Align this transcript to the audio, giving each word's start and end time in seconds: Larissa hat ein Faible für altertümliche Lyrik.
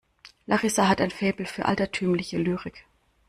Larissa 0.47 0.87
hat 0.89 0.99
ein 0.99 1.11
Faible 1.11 1.45
für 1.45 1.65
altertümliche 1.65 2.39
Lyrik. 2.39 2.87